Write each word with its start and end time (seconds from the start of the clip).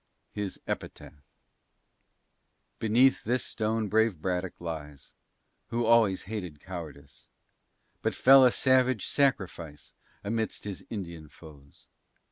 HIS 0.31 0.59
EPITAPH 0.67 1.13
Beneath 2.79 3.23
this 3.23 3.45
stone 3.45 3.87
brave 3.87 4.19
Braddock 4.19 4.59
lies, 4.59 5.13
Who 5.67 5.85
always 5.85 6.23
hated 6.23 6.59
cowardice, 6.59 7.27
But 8.01 8.15
fell 8.15 8.43
a 8.43 8.51
savage 8.51 9.05
sacrifice 9.05 9.93
Amidst 10.23 10.63
his 10.63 10.83
Indian 10.89 11.29
foes. 11.29 11.85